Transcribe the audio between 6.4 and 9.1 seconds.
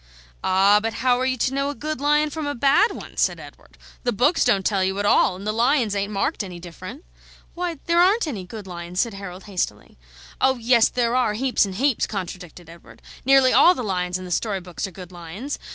any different." "Why, there aren't any good lions,"